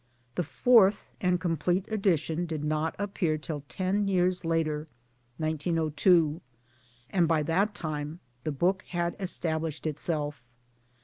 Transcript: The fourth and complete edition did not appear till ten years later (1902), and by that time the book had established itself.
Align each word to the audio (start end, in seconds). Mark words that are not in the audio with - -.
The 0.33 0.41
fourth 0.43 1.05
and 1.21 1.39
complete 1.39 1.87
edition 1.89 2.47
did 2.47 2.63
not 2.63 2.95
appear 2.97 3.37
till 3.37 3.61
ten 3.69 4.07
years 4.07 4.43
later 4.43 4.87
(1902), 5.37 6.41
and 7.11 7.27
by 7.27 7.43
that 7.43 7.75
time 7.75 8.19
the 8.43 8.51
book 8.51 8.81
had 8.87 9.15
established 9.19 9.85
itself. 9.85 10.41